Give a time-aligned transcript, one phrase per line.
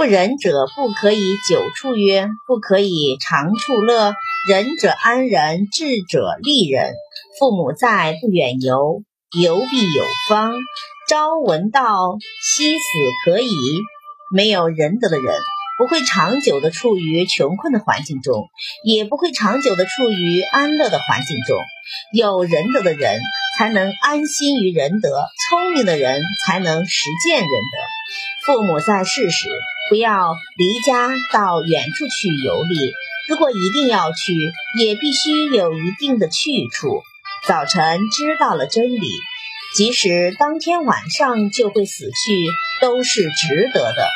[0.00, 4.14] 不仁者不可以久处曰：不可以长处乐。
[4.48, 6.94] 仁者安仁，智者利人。
[7.38, 9.02] 父母在，不远游，
[9.38, 10.54] 游必有方。
[11.06, 12.82] 朝闻道，夕死
[13.26, 13.54] 可矣。
[14.34, 15.34] 没有仁德的人，
[15.76, 18.48] 不会长久的处于穷困的环境中，
[18.82, 21.58] 也不会长久的处于安乐的环境中。
[22.14, 23.20] 有仁德的人，
[23.58, 27.99] 才能安心于仁德；聪明的人，才能实践仁德。
[28.46, 29.48] 父母在世时，
[29.90, 32.92] 不要离家到远处去游历。
[33.28, 34.32] 如果一定要去，
[34.78, 37.02] 也必须有一定的去处。
[37.46, 39.06] 早晨知道了真理，
[39.76, 42.46] 即使当天晚上就会死去，
[42.80, 44.08] 都是值得的。